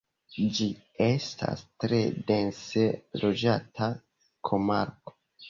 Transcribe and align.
Ĝi 0.59 0.65
estas 1.07 1.61
tre 1.83 1.99
dense 2.31 2.87
loĝata 3.23 3.93
komarko. 4.51 5.17